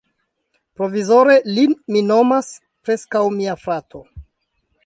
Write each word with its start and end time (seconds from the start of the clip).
Provizore, 0.79 1.35
lin 1.57 1.77
mi 1.97 2.03
nomas 2.07 2.51
preskaŭ 2.89 3.25
mia 3.39 3.57
frato. 3.67 4.07